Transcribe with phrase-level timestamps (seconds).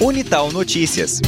[0.00, 1.20] Unital Notícias.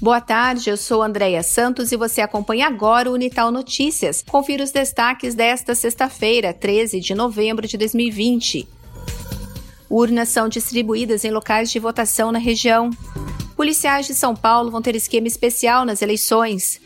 [0.00, 4.24] Boa tarde, eu sou Andréia Santos e você acompanha agora o Unital Notícias.
[4.28, 8.68] Confira os destaques desta sexta-feira, 13 de novembro de 2020.
[9.90, 12.90] Urnas são distribuídas em locais de votação na região.
[13.56, 16.80] Policiais de São Paulo vão ter esquema especial nas eleições.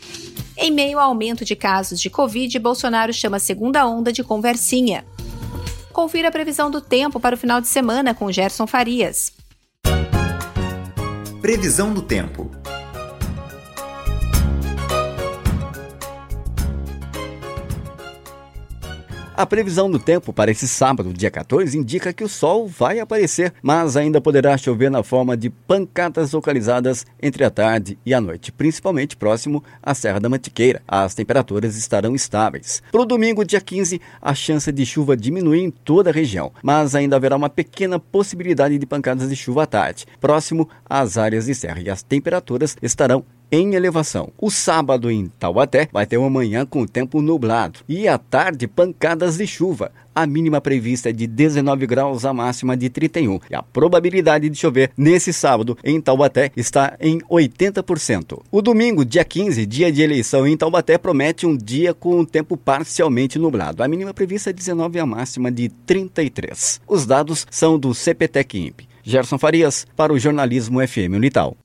[0.57, 5.05] Em meio ao aumento de casos de Covid, Bolsonaro chama a segunda onda de conversinha.
[5.91, 9.32] Confira a previsão do tempo para o final de semana com Gerson Farias.
[11.43, 12.49] Previsão do tempo.
[19.35, 23.51] A previsão do tempo para esse sábado, dia 14, indica que o sol vai aparecer,
[23.63, 28.51] mas ainda poderá chover na forma de pancadas localizadas entre a tarde e a noite,
[28.51, 30.83] principalmente próximo à Serra da Mantiqueira.
[30.87, 32.83] As temperaturas estarão estáveis.
[32.91, 36.93] Para o domingo, dia 15, a chance de chuva diminui em toda a região, mas
[36.93, 41.55] ainda haverá uma pequena possibilidade de pancadas de chuva à tarde, próximo às áreas de
[41.55, 44.31] serra, e as temperaturas estarão em elevação.
[44.35, 49.37] O sábado em Taubaté vai ter uma manhã com tempo nublado e à tarde pancadas
[49.37, 49.91] de chuva.
[50.15, 53.39] A mínima prevista é de 19 graus, a máxima de 31.
[53.51, 58.41] E a probabilidade de chover nesse sábado em Taubaté está em 80%.
[58.51, 62.57] O domingo, dia 15, dia de eleição em Taubaté, promete um dia com o tempo
[62.57, 63.83] parcialmente nublado.
[63.83, 66.81] A mínima prevista é 19 e a máxima de 33.
[66.87, 68.87] Os dados são do CPTEC INPE.
[69.03, 71.55] Gerson Farias, para o jornalismo FM Unital.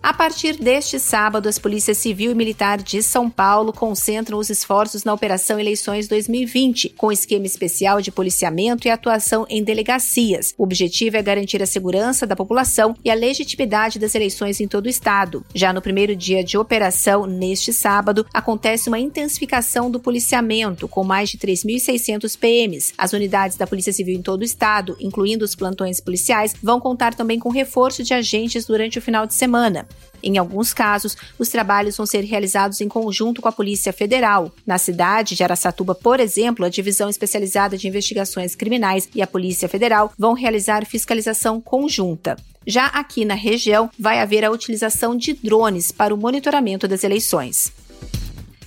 [0.00, 5.02] A partir deste sábado, as polícias civil e militar de São Paulo concentram os esforços
[5.02, 10.54] na Operação Eleições 2020, com esquema especial de policiamento e atuação em delegacias.
[10.56, 14.86] O objetivo é garantir a segurança da população e a legitimidade das eleições em todo
[14.86, 15.44] o estado.
[15.52, 21.28] Já no primeiro dia de operação, neste sábado, acontece uma intensificação do policiamento, com mais
[21.28, 22.94] de 3.600 PMs.
[22.96, 27.14] As unidades da Polícia Civil em todo o estado, incluindo os plantões policiais, vão contar
[27.14, 29.87] também com reforço de agentes durante o final de semana.
[30.22, 34.52] Em alguns casos, os trabalhos vão ser realizados em conjunto com a Polícia Federal.
[34.66, 39.68] Na cidade de Araçatuba, por exemplo, a Divisão Especializada de Investigações Criminais e a Polícia
[39.68, 42.36] Federal vão realizar fiscalização conjunta.
[42.66, 47.72] Já aqui na região, vai haver a utilização de drones para o monitoramento das eleições.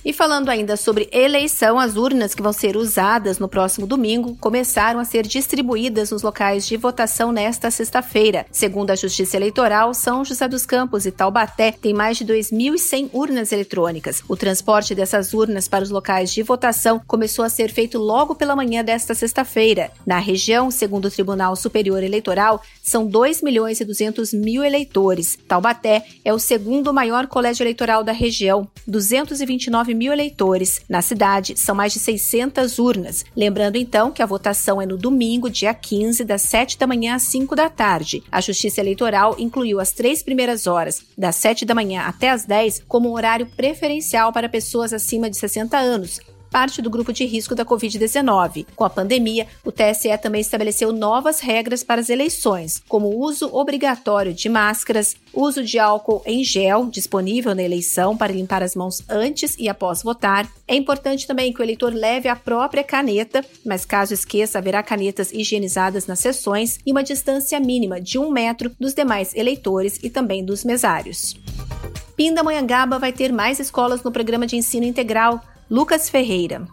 [0.04, 4.98] E falando ainda sobre eleição, as urnas que vão ser usadas no próximo domingo começaram
[4.98, 8.44] a ser distribuídas nos locais de votação nesta sexta-feira.
[8.50, 13.52] Segundo a Justiça Eleitoral, São José dos Campos e Taubaté têm mais de 2.100 urnas
[13.52, 14.24] eletrônicas.
[14.28, 18.56] O transporte dessas urnas para os locais de votação começou a ser feito logo pela
[18.56, 19.92] manhã desta sexta-feira.
[20.04, 25.38] Na região, segundo o Tribunal Superior Eleitoral, são 2 milhões e 200 mil eleitores.
[25.46, 30.80] Taubaté é o segundo maior colégio eleitoral da região, 229 9 mil eleitores.
[30.88, 33.24] Na cidade, são mais de 600 urnas.
[33.36, 37.22] Lembrando então que a votação é no domingo, dia 15, das 7 da manhã às
[37.24, 38.22] 5 da tarde.
[38.30, 42.82] A Justiça Eleitoral incluiu as três primeiras horas, das 7 da manhã até as 10,
[42.88, 46.20] como horário preferencial para pessoas acima de 60 anos,
[46.52, 48.66] parte do grupo de risco da Covid-19.
[48.76, 53.48] Com a pandemia, o TSE também estabeleceu novas regras para as eleições, como o uso
[53.52, 59.02] obrigatório de máscaras, uso de álcool em gel disponível na eleição para limpar as mãos
[59.08, 60.46] antes e após votar.
[60.68, 65.32] É importante também que o eleitor leve a própria caneta, mas caso esqueça, haverá canetas
[65.32, 70.44] higienizadas nas sessões e uma distância mínima de um metro dos demais eleitores e também
[70.44, 71.34] dos mesários.
[72.16, 75.40] Pindamonhangaba vai ter mais escolas no programa de ensino integral.
[75.72, 76.68] Lucas Ferreira.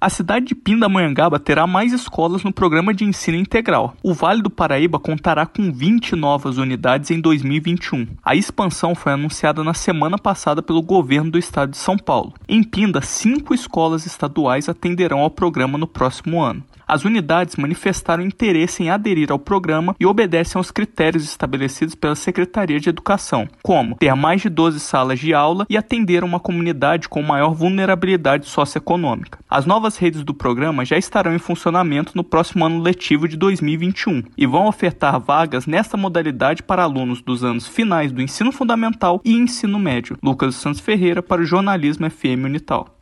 [0.00, 3.96] A cidade de Pindamonhangaba terá mais escolas no programa de ensino integral.
[4.00, 8.06] O Vale do Paraíba contará com 20 novas unidades em 2021.
[8.24, 12.32] A expansão foi anunciada na semana passada pelo governo do estado de São Paulo.
[12.48, 16.62] Em Pinda, cinco escolas estaduais atenderão ao programa no próximo ano.
[16.92, 22.78] As unidades manifestaram interesse em aderir ao programa e obedecem aos critérios estabelecidos pela Secretaria
[22.78, 27.22] de Educação, como ter mais de 12 salas de aula e atender uma comunidade com
[27.22, 29.38] maior vulnerabilidade socioeconômica.
[29.48, 34.24] As novas redes do programa já estarão em funcionamento no próximo ano letivo de 2021
[34.36, 39.32] e vão ofertar vagas nesta modalidade para alunos dos anos finais do ensino fundamental e
[39.32, 40.18] ensino médio.
[40.22, 43.01] Lucas Santos Ferreira para o Jornalismo FM Unital.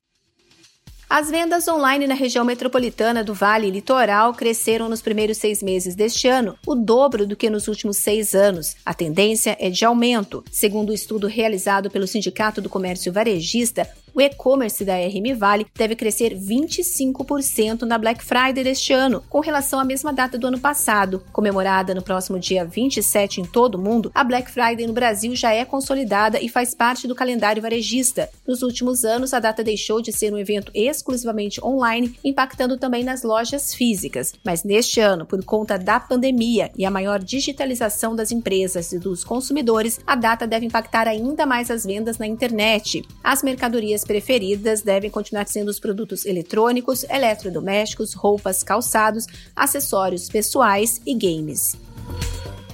[1.12, 6.28] As vendas online na região metropolitana do Vale Litoral cresceram nos primeiros seis meses deste
[6.28, 8.76] ano, o dobro do que nos últimos seis anos.
[8.86, 10.44] A tendência é de aumento.
[10.52, 15.96] Segundo o estudo realizado pelo Sindicato do Comércio Varejista, o e-commerce da RM Vale deve
[15.96, 21.24] crescer 25% na Black Friday deste ano, com relação à mesma data do ano passado.
[21.32, 25.54] Comemorada no próximo dia 27 em todo o mundo, a Black Friday no Brasil já
[25.54, 28.28] é consolidada e faz parte do calendário varejista.
[28.46, 33.22] Nos últimos anos, a data deixou de ser um evento exclusivamente online, impactando também nas
[33.22, 34.34] lojas físicas.
[34.44, 39.24] Mas neste ano, por conta da pandemia e a maior digitalização das empresas e dos
[39.24, 43.02] consumidores, a data deve impactar ainda mais as vendas na internet.
[43.24, 49.24] As mercadorias preferidas devem continuar sendo os produtos eletrônicos, eletrodomésticos, roupas, calçados,
[49.54, 51.76] acessórios pessoais e games.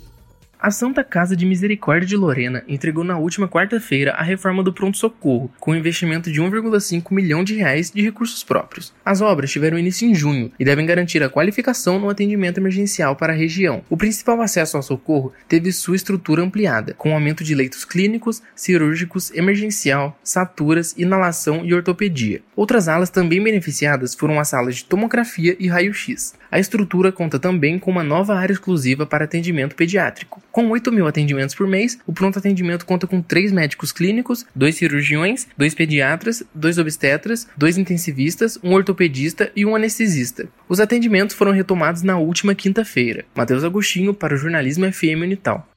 [0.62, 5.50] A Santa Casa de Misericórdia de Lorena entregou na última quarta-feira a reforma do pronto-socorro,
[5.58, 8.92] com um investimento de 1,5 milhão de reais de recursos próprios.
[9.02, 13.32] As obras tiveram início em junho e devem garantir a qualificação no atendimento emergencial para
[13.32, 13.82] a região.
[13.88, 19.32] O principal acesso ao socorro teve sua estrutura ampliada, com aumento de leitos clínicos, cirúrgicos,
[19.32, 22.42] emergencial, saturas, inalação e ortopedia.
[22.54, 26.34] Outras alas também beneficiadas foram as salas de tomografia e raio-x.
[26.50, 30.42] A estrutura conta também com uma nova área exclusiva para atendimento pediátrico.
[30.50, 34.74] Com 8 mil atendimentos por mês, o pronto atendimento conta com três médicos clínicos, dois
[34.74, 40.48] cirurgiões, dois pediatras, dois obstetras, dois intensivistas, um ortopedista e um anestesista.
[40.68, 43.24] Os atendimentos foram retomados na última quinta-feira.
[43.34, 45.68] Matheus Agostinho para o Jornalismo FM Unital.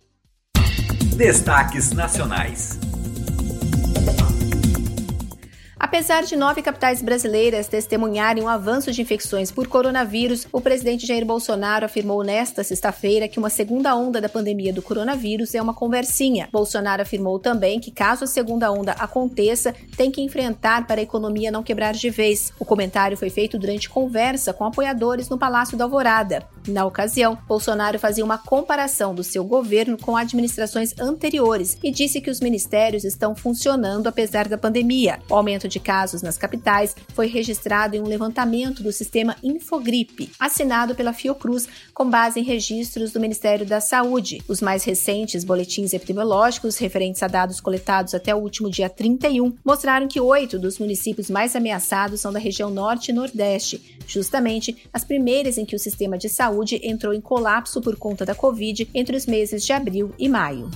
[1.16, 2.80] Destaques nacionais.
[5.84, 11.26] Apesar de nove capitais brasileiras testemunharem um avanço de infecções por coronavírus, o presidente Jair
[11.26, 16.48] Bolsonaro afirmou nesta sexta-feira que uma segunda onda da pandemia do coronavírus é uma conversinha.
[16.54, 21.52] Bolsonaro afirmou também que, caso a segunda onda aconteça, tem que enfrentar para a economia
[21.52, 22.54] não quebrar de vez.
[22.58, 26.48] O comentário foi feito durante conversa com apoiadores no Palácio da Alvorada.
[26.66, 32.30] Na ocasião, Bolsonaro fazia uma comparação do seu governo com administrações anteriores e disse que
[32.30, 35.20] os ministérios estão funcionando apesar da pandemia.
[35.30, 40.96] O aumento de casos nas capitais foi registrado em um levantamento do sistema Infogripe, assinado
[40.96, 44.42] pela Fiocruz, com base em registros do Ministério da Saúde.
[44.48, 50.08] Os mais recentes boletins epidemiológicos referentes a dados coletados até o último dia 31 mostraram
[50.08, 55.58] que oito dos municípios mais ameaçados são da região norte e nordeste, justamente as primeiras
[55.58, 59.26] em que o sistema de saúde entrou em colapso por conta da Covid entre os
[59.26, 60.70] meses de abril e maio.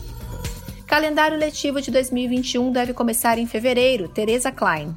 [0.88, 4.07] Calendário letivo de 2021 deve começar em fevereiro.
[4.07, 4.95] Teresa Klein.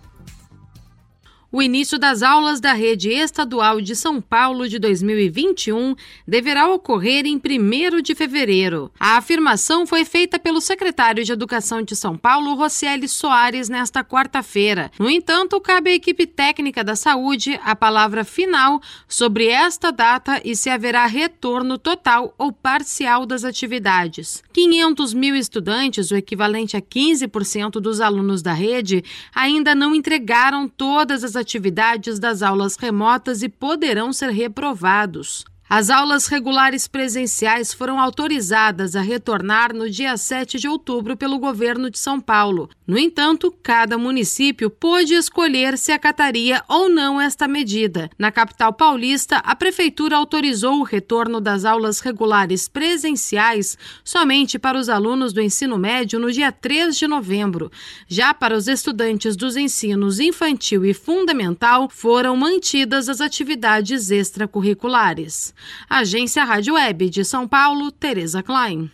[1.52, 7.35] O início das aulas da rede estadual de São Paulo de 2021 deverá ocorrer em
[7.45, 8.88] 1 de fevereiro.
[9.00, 14.92] A afirmação foi feita pelo secretário de Educação de São Paulo, Rocieli Soares, nesta quarta-feira.
[14.97, 20.54] No entanto, cabe à equipe técnica da saúde a palavra final sobre esta data e
[20.54, 24.40] se haverá retorno total ou parcial das atividades.
[24.52, 29.02] 500 mil estudantes, o equivalente a 15% dos alunos da rede,
[29.35, 35.44] ainda não entregaram todas as atividades das aulas remotas e poderão ser reprovados.
[35.73, 41.89] As aulas regulares presenciais foram autorizadas a retornar no dia 7 de outubro pelo governo
[41.89, 42.69] de São Paulo.
[42.85, 48.11] No entanto, cada município pôde escolher se acataria ou não esta medida.
[48.19, 54.89] Na capital paulista, a prefeitura autorizou o retorno das aulas regulares presenciais somente para os
[54.89, 57.71] alunos do ensino médio no dia 3 de novembro.
[58.09, 65.55] Já para os estudantes dos ensinos infantil e fundamental, foram mantidas as atividades extracurriculares.
[65.88, 68.90] Agência Rádio Web de São Paulo, Tereza Klein.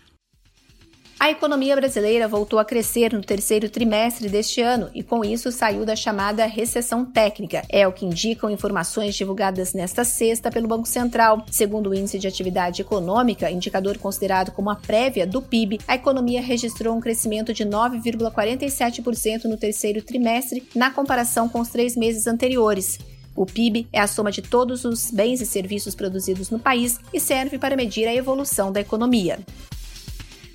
[1.18, 5.82] A economia brasileira voltou a crescer no terceiro trimestre deste ano e, com isso, saiu
[5.82, 7.62] da chamada recessão técnica.
[7.70, 11.46] É o que indicam informações divulgadas nesta sexta pelo Banco Central.
[11.50, 16.42] Segundo o Índice de Atividade Econômica, indicador considerado como a prévia do PIB, a economia
[16.42, 22.99] registrou um crescimento de 9,47% no terceiro trimestre, na comparação com os três meses anteriores.
[23.37, 27.21] O PIB é a soma de todos os bens e serviços produzidos no país e
[27.21, 29.38] serve para medir a evolução da economia.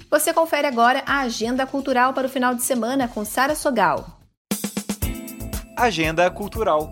[0.10, 4.20] Você confere agora a agenda cultural para o final de semana com Sara Sogal.
[5.78, 6.92] Agenda Cultural.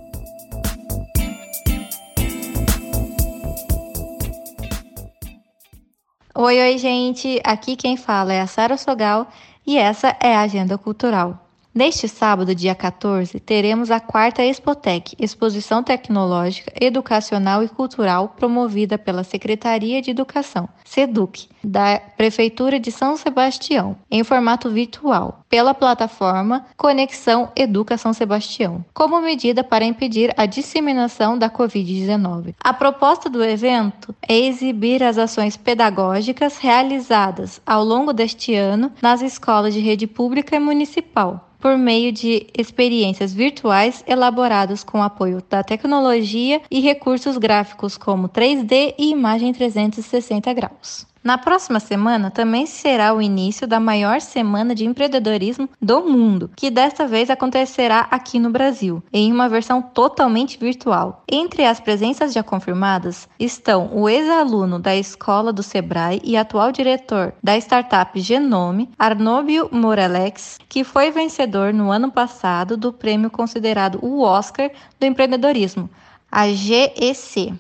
[6.35, 7.41] Oi, oi, gente!
[7.43, 9.27] Aqui quem fala é a Sara Sogal
[9.67, 11.48] e essa é a Agenda Cultural.
[11.79, 19.23] Neste sábado, dia 14, teremos a quarta Expotec, Exposição Tecnológica, Educacional e Cultural, promovida pela
[19.23, 27.49] Secretaria de Educação, SEDUC, da Prefeitura de São Sebastião, em formato virtual, pela plataforma Conexão
[27.55, 32.55] Educa São Sebastião, como medida para impedir a disseminação da Covid-19.
[32.59, 39.21] A proposta do evento é exibir as ações pedagógicas realizadas ao longo deste ano nas
[39.21, 45.63] escolas de rede pública e municipal por meio de experiências virtuais elaboradas com apoio da
[45.63, 51.05] tecnologia e recursos gráficos como 3D e imagem 360 graus.
[51.21, 56.71] Na próxima semana também será o início da maior semana de empreendedorismo do mundo, que
[56.71, 61.23] desta vez acontecerá aqui no Brasil, em uma versão totalmente virtual.
[61.29, 67.33] Entre as presenças já confirmadas estão o ex-aluno da escola do Sebrae e atual diretor
[67.43, 74.21] da startup Genome, Arnóbio Morelex, que foi vencedor no ano passado do prêmio considerado o
[74.21, 75.89] Oscar do empreendedorismo,
[76.31, 77.53] a GEC.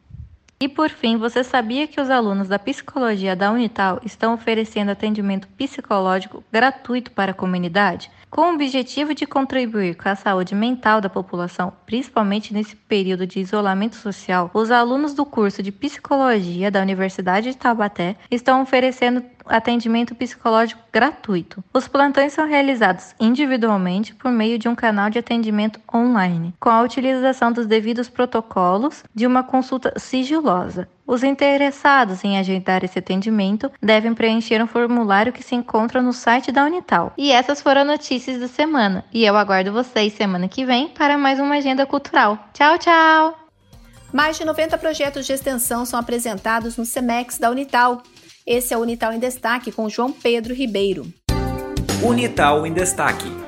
[0.62, 5.48] E por fim, você sabia que os alunos da psicologia da Unital estão oferecendo atendimento
[5.48, 8.12] psicológico gratuito para a comunidade?
[8.30, 13.40] Com o objetivo de contribuir com a saúde mental da população, principalmente nesse período de
[13.40, 20.16] isolamento social, os alunos do curso de psicologia da Universidade de Taubaté estão oferecendo atendimento
[20.16, 21.64] psicológico gratuito.
[21.74, 26.82] Os plantões são realizados individualmente por meio de um canal de atendimento online, com a
[26.82, 30.88] utilização dos devidos protocolos de uma consulta sigilosa.
[31.06, 36.52] Os interessados em agendar esse atendimento devem preencher um formulário que se encontra no site
[36.52, 37.12] da Unital.
[37.18, 39.04] E essas foram as notícias da semana.
[39.12, 42.40] E eu aguardo vocês semana que vem para mais uma agenda cultural.
[42.54, 43.38] Tchau, tchau!
[44.14, 48.04] Mais de 90 projetos de extensão são apresentados no SEMEX da Unital.
[48.46, 51.06] Esse é o Unital em Destaque com João Pedro Ribeiro.
[52.04, 53.41] Unital em Destaque.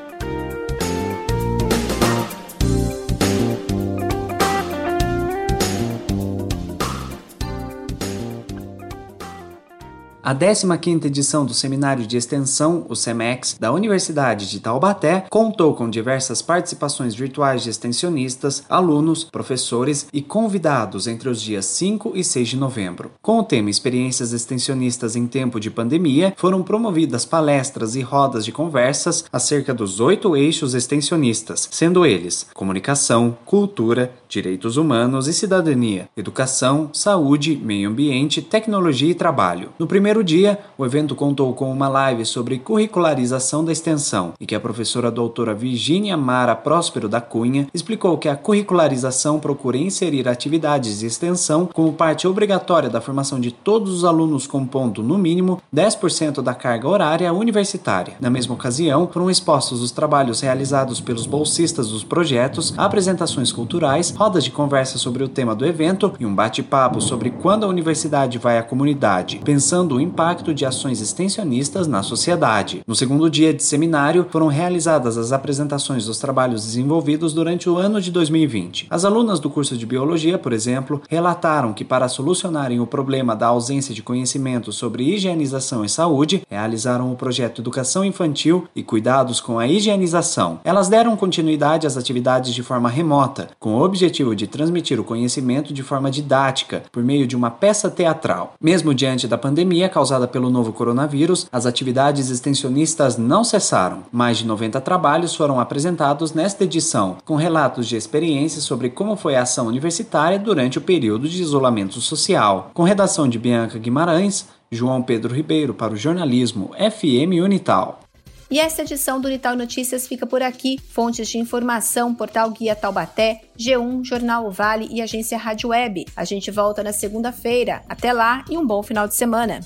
[10.26, 15.90] A 15ª edição do Seminário de Extensão, o SEMEX, da Universidade de Taubaté, contou com
[15.90, 22.48] diversas participações virtuais de extensionistas, alunos, professores e convidados entre os dias 5 e 6
[22.48, 23.12] de novembro.
[23.22, 28.54] Com o tema Experiências Extensionistas em Tempo de Pandemia, foram promovidas palestras e rodas de
[28.54, 36.90] conversas acerca dos oito eixos extensionistas, sendo eles comunicação, cultura, direitos humanos e cidadania, educação,
[36.94, 39.70] saúde, meio ambiente, tecnologia e trabalho.
[39.78, 44.46] No primeiro primeiro dia, o evento contou com uma live sobre curricularização da extensão e
[44.46, 50.28] que a professora doutora Virginia Mara Próspero da Cunha explicou que a curricularização procura inserir
[50.30, 55.60] atividades de extensão como parte obrigatória da formação de todos os alunos compondo, no mínimo,
[55.76, 58.14] 10% da carga horária universitária.
[58.22, 64.44] Na mesma ocasião, foram expostos os trabalhos realizados pelos bolsistas dos projetos, apresentações culturais, rodas
[64.44, 68.60] de conversa sobre o tema do evento e um bate-papo sobre quando a universidade vai
[68.60, 72.84] à comunidade, pensando impacto de ações extensionistas na sociedade.
[72.86, 78.00] No segundo dia de seminário, foram realizadas as apresentações dos trabalhos desenvolvidos durante o ano
[78.00, 78.88] de 2020.
[78.90, 83.48] As alunas do curso de Biologia, por exemplo, relataram que para solucionarem o problema da
[83.48, 89.58] ausência de conhecimento sobre higienização e saúde, realizaram o projeto Educação Infantil e Cuidados com
[89.58, 90.60] a Higienização.
[90.64, 95.74] Elas deram continuidade às atividades de forma remota, com o objetivo de transmitir o conhecimento
[95.74, 98.54] de forma didática, por meio de uma peça teatral.
[98.62, 104.00] Mesmo diante da pandemia, causada pelo novo coronavírus, as atividades extensionistas não cessaram.
[104.12, 109.36] Mais de 90 trabalhos foram apresentados nesta edição, com relatos de experiências sobre como foi
[109.36, 112.72] a ação universitária durante o período de isolamento social.
[112.74, 118.03] Com redação de Bianca Guimarães, João Pedro Ribeiro para o jornalismo FM Unital.
[118.50, 120.80] E essa edição do Unital Notícias fica por aqui.
[120.90, 126.06] Fontes de informação, Portal Guia Taubaté, G1, Jornal Vale e Agência Rádio Web.
[126.16, 127.82] A gente volta na segunda-feira.
[127.88, 129.62] Até lá e um bom final de semana.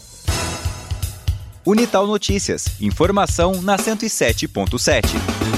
[1.66, 2.66] Unital Notícias.
[2.80, 5.57] Informação na 107.7.